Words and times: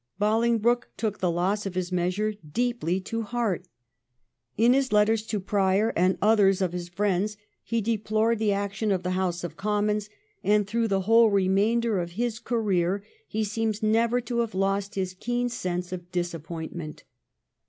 Bolingbroke 0.17 0.89
took 0.97 1.19
the 1.19 1.29
loss 1.29 1.67
of 1.67 1.75
his 1.75 1.91
measure 1.91 2.33
deeply 2.33 2.99
to 3.01 3.21
heart. 3.21 3.67
In 4.57 4.73
his 4.73 4.91
letters 4.91 5.21
to 5.27 5.39
Prior 5.39 5.93
and 5.95 6.17
others 6.23 6.59
of 6.59 6.73
his 6.73 6.89
friends 6.89 7.37
he 7.61 7.81
deplored 7.81 8.39
the 8.39 8.51
action 8.51 8.91
of 8.91 9.03
the 9.03 9.11
House 9.11 9.43
of 9.43 9.57
Commons, 9.57 10.09
and 10.43 10.65
through 10.65 10.87
the 10.87 11.01
whole 11.01 11.29
re 11.29 11.47
mainder 11.47 12.01
of 12.01 12.13
his 12.13 12.39
career 12.39 13.03
he 13.27 13.43
seems 13.43 13.83
never 13.83 14.19
to 14.21 14.39
have 14.39 14.55
lost 14.55 14.95
his 14.95 15.13
keen 15.13 15.49
sense 15.49 15.91
of 15.91 16.11
disappointment. 16.11 17.03